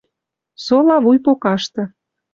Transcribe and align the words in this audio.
Сола 0.65 0.97
вуй 1.05 1.17
покашты. 1.25 1.81